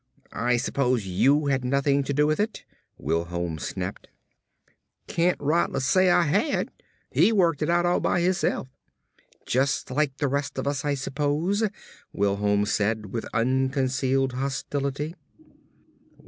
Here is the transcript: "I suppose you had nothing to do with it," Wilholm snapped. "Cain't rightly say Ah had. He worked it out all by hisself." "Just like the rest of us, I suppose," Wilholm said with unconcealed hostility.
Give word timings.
"I 0.33 0.57
suppose 0.57 1.05
you 1.05 1.45
had 1.45 1.63
nothing 1.63 2.01
to 2.05 2.11
do 2.11 2.25
with 2.25 2.39
it," 2.39 2.65
Wilholm 2.97 3.59
snapped. 3.59 4.07
"Cain't 5.05 5.39
rightly 5.39 5.79
say 5.79 6.09
Ah 6.09 6.23
had. 6.23 6.69
He 7.11 7.31
worked 7.31 7.61
it 7.61 7.69
out 7.69 7.85
all 7.85 7.99
by 7.99 8.19
hisself." 8.21 8.67
"Just 9.45 9.91
like 9.91 10.17
the 10.17 10.27
rest 10.27 10.57
of 10.57 10.65
us, 10.65 10.83
I 10.83 10.95
suppose," 10.95 11.61
Wilholm 12.13 12.65
said 12.65 13.13
with 13.13 13.27
unconcealed 13.31 14.33
hostility. 14.33 15.13